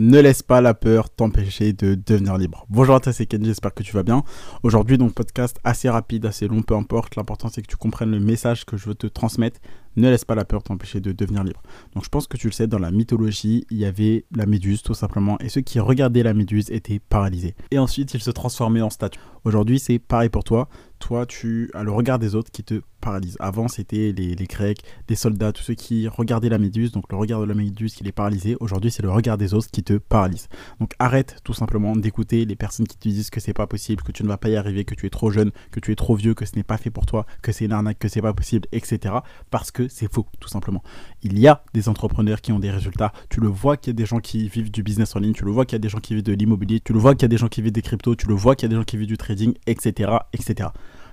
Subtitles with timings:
[0.00, 2.64] Ne laisse pas la peur t'empêcher de devenir libre.
[2.70, 4.22] Bonjour à toi, c'est Kenji, j'espère que tu vas bien.
[4.62, 7.16] Aujourd'hui, donc, podcast assez rapide, assez long, peu importe.
[7.16, 9.58] L'important, c'est que tu comprennes le message que je veux te transmettre.
[9.96, 11.60] Ne laisse pas la peur t'empêcher de devenir libre.
[11.96, 14.82] Donc, je pense que tu le sais, dans la mythologie, il y avait la méduse,
[14.82, 15.36] tout simplement.
[15.40, 17.56] Et ceux qui regardaient la méduse étaient paralysés.
[17.72, 19.18] Et ensuite, ils se transformaient en statue.
[19.42, 20.68] Aujourd'hui, c'est pareil pour toi.
[21.00, 23.36] Toi, tu as le regard des autres qui te paralyse.
[23.40, 27.40] Avant, c'était les, Grecs, les soldats, tous ceux qui regardaient la méduse, donc le regard
[27.40, 28.56] de la méduse qui les paralysait.
[28.60, 30.48] Aujourd'hui, c'est le regard des autres qui te paralyse.
[30.80, 34.12] Donc arrête tout simplement d'écouter les personnes qui te disent que c'est pas possible, que
[34.12, 36.14] tu ne vas pas y arriver, que tu es trop jeune, que tu es trop
[36.14, 38.32] vieux, que ce n'est pas fait pour toi, que c'est une arnaque, que c'est pas
[38.32, 39.14] possible, etc.
[39.50, 40.82] Parce que c'est faux, tout simplement.
[41.22, 43.12] Il y a des entrepreneurs qui ont des résultats.
[43.28, 45.44] Tu le vois qu'il y a des gens qui vivent du business en ligne, tu
[45.44, 47.22] le vois qu'il y a des gens qui vivent de l'immobilier, tu le vois qu'il
[47.22, 48.76] y a des gens qui vivent des cryptos, tu le vois qu'il y a des
[48.76, 50.10] gens qui vivent du trading, etc.
[50.32, 50.70] etc.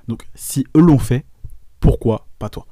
[0.08, 1.26] Donc si eux l'ont fait,
[1.86, 2.66] pourquoi pas toi?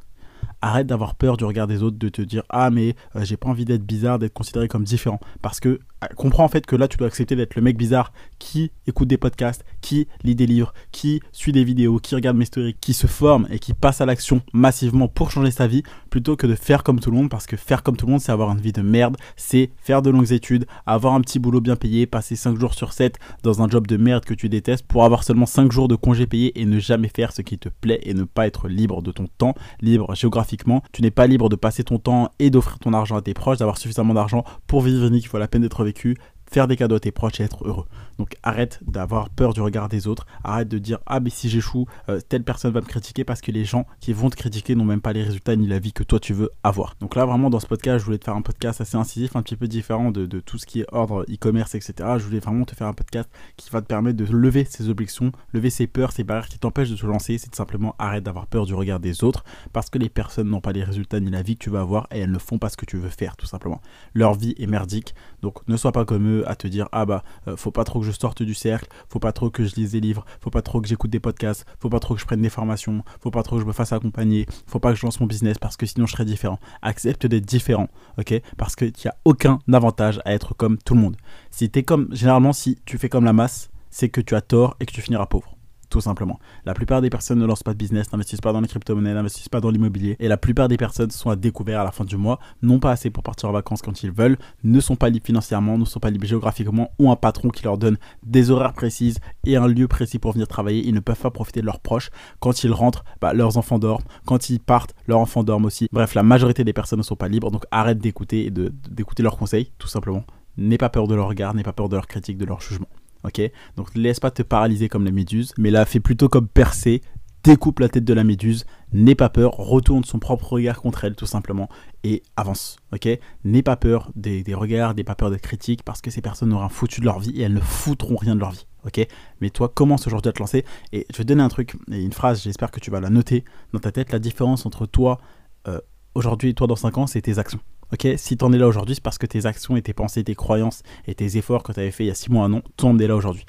[0.61, 3.47] Arrête d'avoir peur du regard des autres, de te dire ah mais euh, j'ai pas
[3.47, 5.19] envie d'être bizarre, d'être considéré comme différent.
[5.41, 5.79] Parce que
[6.15, 9.17] comprends en fait que là tu dois accepter d'être le mec bizarre qui écoute des
[9.17, 13.07] podcasts, qui lit des livres, qui suit des vidéos, qui regarde mes stories, qui se
[13.07, 16.83] forme et qui passe à l'action massivement pour changer sa vie, plutôt que de faire
[16.83, 17.29] comme tout le monde.
[17.29, 20.01] Parce que faire comme tout le monde, c'est avoir une vie de merde, c'est faire
[20.01, 23.61] de longues études, avoir un petit boulot bien payé, passer 5 jours sur 7 dans
[23.61, 26.59] un job de merde que tu détestes pour avoir seulement 5 jours de congé payé
[26.59, 29.27] et ne jamais faire ce qui te plaît et ne pas être libre de ton
[29.37, 30.83] temps, libre géographiquement.
[30.91, 33.57] Tu n'es pas libre de passer ton temps et d'offrir ton argent à tes proches,
[33.57, 36.15] d'avoir suffisamment d'argent pour vivre une vie qui vaut la peine d'être vécue survécu
[36.53, 37.85] faire des cadeaux à tes proches et être heureux.
[38.19, 41.87] Donc arrête d'avoir peur du regard des autres, arrête de dire ah mais si j'échoue,
[42.09, 44.85] euh, telle personne va me critiquer parce que les gens qui vont te critiquer n'ont
[44.85, 46.95] même pas les résultats ni la vie que toi tu veux avoir.
[46.99, 49.41] Donc là vraiment dans ce podcast je voulais te faire un podcast assez incisif, un
[49.41, 51.93] petit peu différent de, tout ce qui est ordre e-commerce etc.
[52.17, 55.31] Je voulais vraiment te faire un podcast qui va te permettre de lever ces objections,
[55.53, 57.39] lever ces peurs, ces barrières qui t'empêchent de te lancer.
[57.39, 59.43] C'est simplement arrête d'avoir peur du regard des autres
[59.73, 62.07] parce que les personnes n'ont pas les résultats ni la vie que tu vas avoir
[62.11, 63.81] et elles ne font pas ce que tu veux faire tout simplement.
[64.13, 67.23] Leur vie est merdique donc ne sois pas comme eux à te dire ah bah
[67.47, 69.91] euh, faut pas trop que je sorte du cercle, faut pas trop que je lise
[69.91, 72.41] des livres, faut pas trop que j'écoute des podcasts, faut pas trop que je prenne
[72.41, 75.19] des formations, faut pas trop que je me fasse accompagner, faut pas que je lance
[75.19, 76.59] mon business parce que sinon je serais différent.
[76.81, 77.87] Accepte d'être différent,
[78.17, 78.41] ok?
[78.57, 81.17] Parce qu'il n'y a aucun avantage à être comme tout le monde.
[81.51, 84.75] Si es comme, généralement, si tu fais comme la masse, c'est que tu as tort
[84.79, 85.55] et que tu finiras pauvre
[85.93, 86.39] tout simplement.
[86.65, 89.47] La plupart des personnes ne lancent pas de business, n'investissent pas dans les crypto-monnaies, n'investissent
[89.47, 90.15] pas dans l'immobilier.
[90.19, 92.89] Et la plupart des personnes sont à découvert à la fin du mois, n'ont pas
[92.89, 95.99] assez pour partir en vacances quand ils veulent, ne sont pas libres financièrement, ne sont
[95.99, 99.87] pas libres géographiquement, ont un patron qui leur donne des horaires précises et un lieu
[99.87, 100.83] précis pour venir travailler.
[100.83, 102.09] Ils ne peuvent pas profiter de leurs proches.
[102.39, 104.03] Quand ils rentrent, bah, leurs enfants dorment.
[104.25, 105.89] Quand ils partent, leurs enfants dorment aussi.
[105.91, 109.37] Bref, la majorité des personnes ne sont pas libres, donc arrête d'écouter et d'écouter leurs
[109.37, 110.23] conseils, tout simplement.
[110.57, 112.89] N'aie pas peur de leur regard, n'aie pas peur de leur critique, de leur jugement
[113.23, 113.41] ok.
[113.77, 117.01] Donc laisse pas te paralyser comme la méduse, mais là fais plutôt comme percer,
[117.43, 121.15] découpe la tête de la méduse, n'aie pas peur, retourne son propre regard contre elle
[121.15, 121.69] tout simplement.
[122.03, 123.07] Et avance, ok.
[123.43, 126.69] N'aie pas peur des, regards, n'aie pas peur des critiques parce que ces personnes auront
[126.69, 129.05] foutu de leur vie et elles ne foutront rien de leur vie, ok.
[129.41, 130.65] Mais toi commence aujourd'hui à te lancer.
[130.91, 133.09] Et je vais te donner un truc et une phrase, j'espère que tu vas la
[133.09, 135.19] noter dans ta tête, la différence entre toi
[135.67, 135.79] euh,
[136.15, 137.59] aujourd'hui et toi dans 5 ans, c'est tes actions.
[137.91, 140.35] Ok, si t'en es là aujourd'hui, c'est parce que tes actions et tes pensées, tes
[140.35, 142.61] croyances et tes efforts que tu avais fait il y a 6 mois, un an,
[142.81, 143.45] en es là aujourd'hui.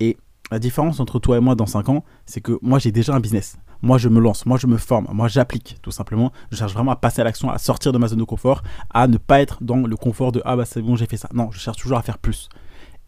[0.00, 0.16] Et
[0.50, 3.20] la différence entre toi et moi dans 5 ans, c'est que moi j'ai déjà un
[3.20, 3.58] business.
[3.82, 6.32] Moi je me lance, moi je me forme, moi j'applique tout simplement.
[6.50, 9.08] Je cherche vraiment à passer à l'action, à sortir de ma zone de confort, à
[9.08, 11.28] ne pas être dans le confort de ah bah c'est bon j'ai fait ça.
[11.34, 12.48] Non, je cherche toujours à faire plus.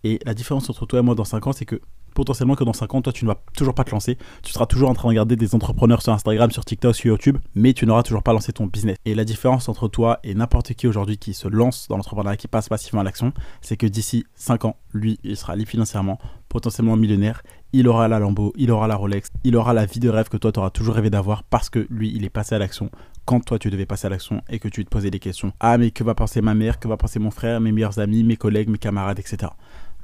[0.03, 1.81] Et la différence entre toi et moi dans 5 ans, c'est que
[2.15, 4.17] potentiellement que dans 5 ans, toi, tu ne vas toujours pas te lancer.
[4.43, 7.39] Tu seras toujours en train de regarder des entrepreneurs sur Instagram, sur TikTok, sur YouTube,
[7.55, 8.97] mais tu n'auras toujours pas lancé ton business.
[9.05, 12.49] Et la différence entre toi et n'importe qui aujourd'hui qui se lance dans l'entrepreneuriat, qui
[12.49, 16.97] passe passivement à l'action, c'est que d'ici 5 ans, lui, il sera libre financièrement, potentiellement
[16.97, 17.43] millionnaire.
[17.73, 20.37] Il aura la Lambo, il aura la Rolex, il aura la vie de rêve que
[20.37, 22.91] toi, tu auras toujours rêvé d'avoir parce que lui, il est passé à l'action
[23.25, 25.53] quand toi tu devais passer à l'action et que tu te posais des questions.
[25.61, 28.23] Ah mais que va penser ma mère, que va penser mon frère, mes meilleurs amis,
[28.23, 29.51] mes collègues, mes camarades, etc.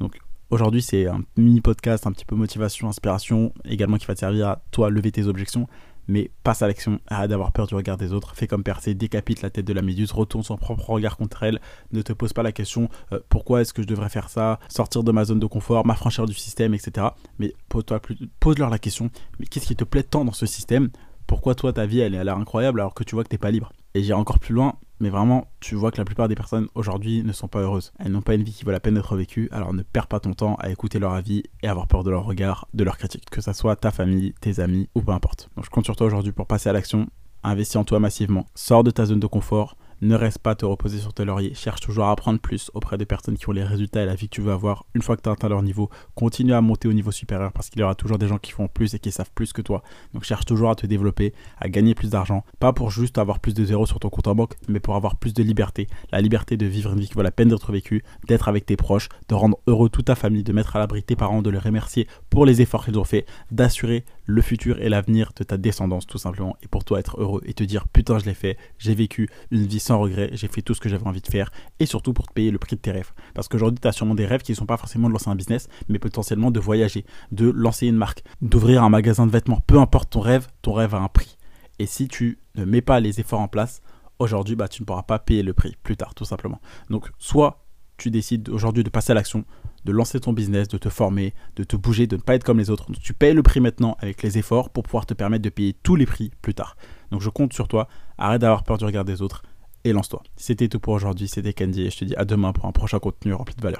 [0.00, 0.18] Donc
[0.50, 4.48] Aujourd'hui, c'est un mini podcast, un petit peu motivation, inspiration, également qui va te servir
[4.48, 5.68] à toi lever tes objections.
[6.08, 9.42] Mais passe à l'action, arrête d'avoir peur du regard des autres, fais comme Percé, décapite
[9.42, 11.60] la tête de la méduse, retourne son propre regard contre elle,
[11.92, 15.04] ne te pose pas la question euh, pourquoi est-ce que je devrais faire ça, sortir
[15.04, 17.06] de ma zone de confort, m'affranchir du système, etc.
[17.38, 18.00] Mais pose-toi
[18.40, 19.08] pose-leur la question,
[19.50, 20.88] qu'est-ce qui te plaît tant dans ce système?
[21.28, 23.52] Pourquoi toi ta vie elle a l'air incroyable alors que tu vois que t'es pas
[23.52, 23.72] libre?
[23.94, 27.22] Et j'irai encore plus loin, mais vraiment, tu vois que la plupart des personnes aujourd'hui
[27.24, 27.92] ne sont pas heureuses.
[27.98, 30.20] Elles n'ont pas une vie qui vaut la peine d'être vécue, alors ne perds pas
[30.20, 33.28] ton temps à écouter leur avis et avoir peur de leur regard, de leur critique,
[33.30, 35.48] que ça soit ta famille, tes amis ou peu importe.
[35.56, 37.08] Donc je compte sur toi aujourd'hui pour passer à l'action,
[37.42, 40.98] investis en toi massivement, sors de ta zone de confort, ne reste pas te reposer
[40.98, 41.54] sur tes lauriers.
[41.54, 44.28] Cherche toujours à apprendre plus auprès des personnes qui ont les résultats et la vie
[44.28, 44.86] que tu veux avoir.
[44.94, 47.70] Une fois que tu as atteint leur niveau, continue à monter au niveau supérieur parce
[47.70, 49.82] qu'il y aura toujours des gens qui font plus et qui savent plus que toi.
[50.14, 52.44] Donc cherche toujours à te développer, à gagner plus d'argent.
[52.58, 55.16] Pas pour juste avoir plus de zéros sur ton compte en banque, mais pour avoir
[55.16, 55.88] plus de liberté.
[56.12, 58.76] La liberté de vivre une vie qui vaut la peine d'être vécue, d'être avec tes
[58.76, 61.58] proches, de rendre heureux toute ta famille, de mettre à l'abri tes parents, de les
[61.58, 66.06] remercier pour les efforts qu'ils ont fait, d'assurer le futur et l'avenir de ta descendance
[66.06, 66.56] tout simplement.
[66.62, 69.66] Et pour toi être heureux et te dire putain je l'ai fait, j'ai vécu une
[69.66, 71.50] vie sans regret, j'ai fait tout ce que j'avais envie de faire.
[71.80, 73.10] Et surtout pour te payer le prix de tes rêves.
[73.34, 75.34] Parce qu'aujourd'hui tu as sûrement des rêves qui ne sont pas forcément de lancer un
[75.34, 79.60] business, mais potentiellement de voyager, de lancer une marque, d'ouvrir un magasin de vêtements.
[79.66, 81.36] Peu importe ton rêve, ton rêve a un prix.
[81.80, 83.82] Et si tu ne mets pas les efforts en place,
[84.20, 86.60] aujourd'hui, bah, tu ne pourras pas payer le prix plus tard, tout simplement.
[86.88, 87.64] Donc, soit
[87.96, 89.44] tu décides aujourd'hui de passer à l'action,
[89.84, 92.58] de lancer ton business, de te former, de te bouger, de ne pas être comme
[92.58, 92.86] les autres.
[93.02, 95.96] Tu payes le prix maintenant avec les efforts pour pouvoir te permettre de payer tous
[95.96, 96.76] les prix plus tard.
[97.10, 97.88] Donc, je compte sur toi.
[98.18, 99.42] Arrête d'avoir peur du regard des autres
[99.84, 100.22] et lance-toi.
[100.36, 101.28] C'était tout pour aujourd'hui.
[101.28, 103.78] C'était Candy et je te dis à demain pour un prochain contenu rempli de valeur.